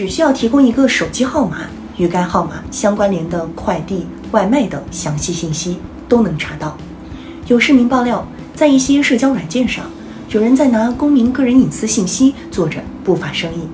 [0.00, 1.66] 只需要提供一个手机号码，
[1.98, 5.76] 与该号码相关联的快递、外卖等详细信息
[6.08, 6.74] 都能查到。
[7.48, 9.84] 有市民爆料，在一些社交软件上，
[10.30, 13.68] 有人在拿公民个人隐私信息做着不法生意。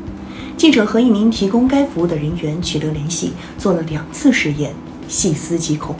[0.56, 4.74] 记者和一名提供该服务的人员取得联系，做了两次试验，
[5.06, 5.94] 细思极恐。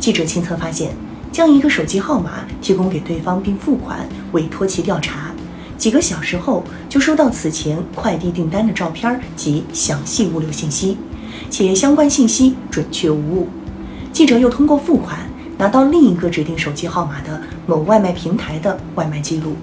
[0.00, 0.92] 记者亲测发现，
[1.30, 5.23] 将一个手机号码提供给对方并付款，委托其调查。
[5.84, 10.96] 几个小时后，就收到此前快递订单的照片及详细物流信息，
[11.50, 13.48] 且相关信息准确无误。
[14.10, 15.18] 记者又通过付款
[15.58, 19.56] 拿到另一个指定手机号码的某外卖平台的外卖记录，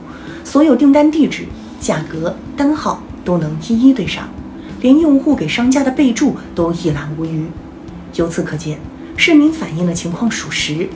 [0.44, 1.47] 所有订单地址、
[1.80, 4.30] 价格、单号都能一一对上，
[4.80, 7.47] 连用户给商家的备注都一览无余。
[8.13, 8.80] 由此可见，
[9.17, 10.88] 市民反映的情况属实。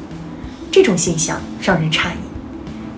[0.69, 2.34] 这种现象让人诧异。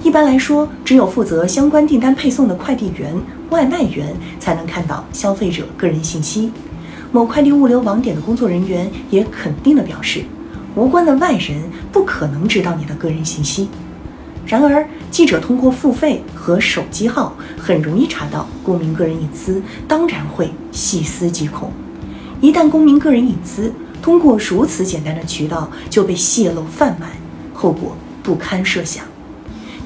[0.03, 3.13] 一般来说，只有负责相关订单配送的快递员、
[3.49, 6.51] 外卖员才能看到消费者个人信息。
[7.11, 10.23] 某快递物流网点的工作人员也肯定地表示，
[10.75, 13.69] 无关的外人不可能知道你的个人信息。
[14.45, 21.71] 然而，记者通过付费和手机号很容易查到公民个人隐私，当然会细思极恐。
[22.39, 27.07] 一旦公民个人隐私通过如此简单的渠道就被泄露贩卖，
[27.53, 29.03] 后果不堪设想。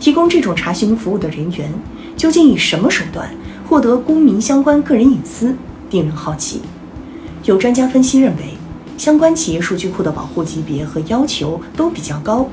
[0.02, 1.71] 提供这种查询服务的人员
[2.17, 3.30] 究竟以什么手段
[3.69, 5.55] 获得公民相关个人隐私，
[5.91, 6.59] 令人好奇。
[7.44, 8.55] 有专家分析认为，
[8.97, 12.49] 相关企业数据库的保护级别和要求都比较高。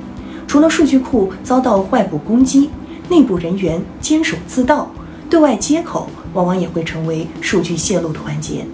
[0.46, 2.68] 除了数据库遭到外部攻击，
[3.08, 4.90] 内部人员监守自盗，
[5.30, 8.66] 对外接口往往也会成为数据泄露的环节。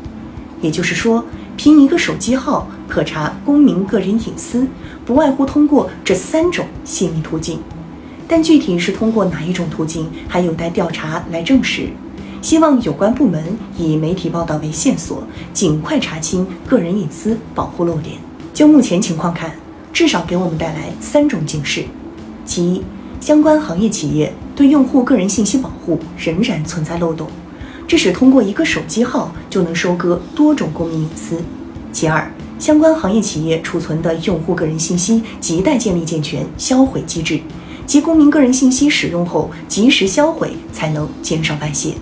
[0.60, 1.24] 也就是说，
[1.56, 4.66] 凭一个手机号可查公民个人隐私，
[5.06, 7.60] 不外乎通过这三种泄密途径。
[8.26, 11.88] 但具体是通过哪一种途径，还有待调查来证实。
[12.40, 13.42] 希望有关部门
[13.78, 15.22] 以媒体报道为线索，
[15.52, 18.16] 尽快查清个人隐私保护漏点。
[18.52, 19.52] 就目前情况看，
[19.92, 21.84] 至少给我们带来三种警示：
[22.44, 22.82] 其一，
[23.18, 27.28] 相关行业企业对用户个人信息保护仍然存在漏洞，
[27.88, 31.36] 致使通过一个手机号就能收割多种公民隐私；
[31.92, 37.40] 其二，相关行业企业储存的用户个人信息亟待建立健全销毁机制。
[37.86, 41.94] 及公民个人信息使用后及时销毁，才能减少外泄。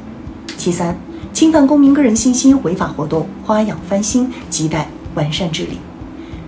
[0.56, 0.96] 其三，
[1.32, 5.78] 侵犯公民个人信息违法活动花样翻新，亟待完善治理。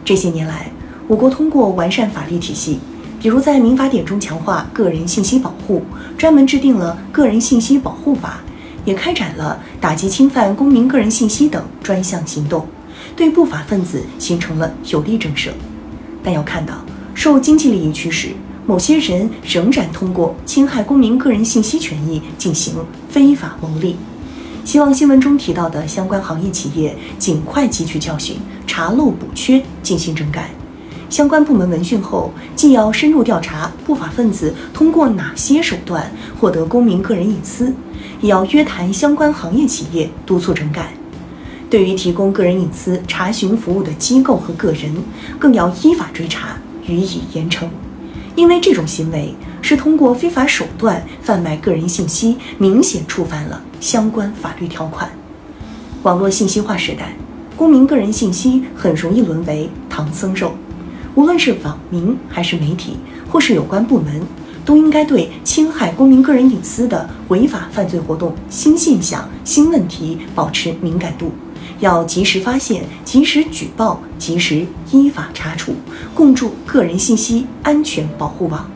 [0.04, 0.70] 这些年来，
[1.08, 2.78] 我国通过完善法律体系，
[3.20, 5.82] 比如在民法典中强化个人信息保护，
[6.16, 8.40] 专门制定了《个人信息保护法》，
[8.84, 12.66] 也开展了打击侵犯公民个人信息等专项行动，
[13.16, 15.50] 对不法分子形成了有力震慑。
[16.22, 16.74] 但要看到，
[17.14, 18.28] 受经济利益驱使。
[18.66, 22.75] 某些人仍然通过侵害公民个人信息权益进行
[23.10, 23.97] 非法牟利，
[24.64, 28.36] 希望新闻中提到的相关行业企业尽快汲取教训，
[28.66, 30.50] 查漏补缺，进行整改。
[31.10, 36.10] 相关部门闻讯后，既要深入调查不法分子通过哪些手段
[36.41, 37.72] 获得公民个人隐私，
[38.22, 40.94] 也要约谈相关行业企业，督促整改。
[41.69, 44.91] 对于提供个人隐私查询服务的机构和个人，
[45.38, 47.66] 更要依法追查，予以严惩。
[48.36, 55.08] 因为这种行为是通过非法手段贩卖个人信息，明显触犯了相关法律条款。
[56.02, 57.16] 网络信息化时代，
[57.56, 60.52] 公民个人信息很容易沦为唐僧肉。
[61.14, 62.96] 无论是网民还是媒体，
[63.30, 64.20] 或是有关部门，
[64.64, 71.30] 都应该对侵害公民个人隐私的违法犯罪活动、新现象、新问题保持敏感度。
[71.80, 75.74] 要及时发现、及时举报、及时依法查处，
[76.14, 78.70] 共筑个人信息安全保护网。